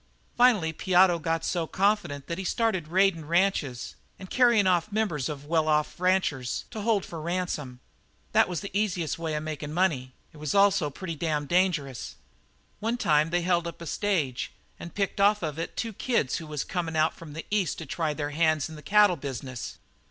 Finally 0.35 0.73
Piotto 0.73 1.19
got 1.19 1.45
so 1.45 1.67
confident 1.67 2.25
that 2.25 2.39
he 2.39 2.43
started 2.43 2.87
raidin' 2.87 3.27
ranches 3.27 3.95
and 4.17 4.31
carryin' 4.31 4.65
off 4.65 4.91
members 4.91 5.29
of 5.29 5.45
well 5.45 5.67
off 5.67 5.99
ranchers 5.99 6.65
to 6.71 6.81
hold 6.81 7.05
for 7.05 7.21
ransom. 7.21 7.79
That 8.31 8.49
was 8.49 8.61
the 8.61 8.75
easiest 8.75 9.19
way 9.19 9.35
of 9.35 9.43
makin' 9.43 9.71
money; 9.71 10.13
it 10.33 10.37
was 10.37 10.55
also 10.55 10.89
pretty 10.89 11.13
damned 11.13 11.49
dangerous. 11.49 12.15
"One 12.79 12.97
time 12.97 13.29
they 13.29 13.43
held 13.43 13.67
up 13.67 13.79
a 13.79 13.85
stage 13.85 14.51
and 14.79 14.95
picked 14.95 15.21
off 15.21 15.43
of 15.43 15.59
it 15.59 15.77
two 15.77 15.93
kids 15.93 16.37
who 16.37 16.47
was 16.47 16.63
comin' 16.63 16.95
out 16.95 17.13
from 17.13 17.33
the 17.33 17.45
East 17.51 17.77
to 17.77 17.85
try 17.85 18.11
their 18.15 18.31
hands 18.31 18.69
in 18.69 18.75
the 18.75 18.81
cattle 18.81 19.17
business. 19.17 19.77